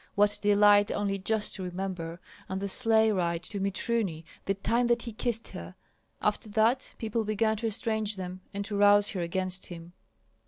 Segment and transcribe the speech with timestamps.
[0.15, 2.19] What delight only just to remember!
[2.49, 5.75] And the sleigh ride to Mitruny, the time that he kissed her!
[6.23, 9.93] After that, people began to estrange them, and to rouse her against him.